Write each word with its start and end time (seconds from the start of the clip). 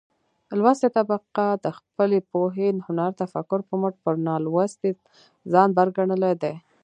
لوستې 0.59 0.87
طبقه 0.97 1.45
د 1.63 1.65
خپلې 1.77 2.19
پوهې، 2.31 2.67
هنر 2.87 3.11
،تفکر 3.21 3.59
په 3.69 3.73
مټ 3.81 3.95
پر 4.03 4.15
نالوستې 4.27 4.89
ځان 5.51 5.69
بر 5.77 5.87
ګنلى 5.97 6.33
دى. 6.41 6.53